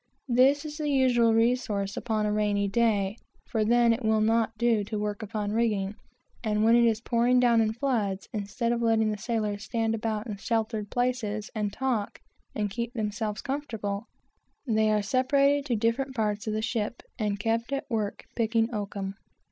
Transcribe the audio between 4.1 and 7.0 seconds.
not do to work upon rigging; and when it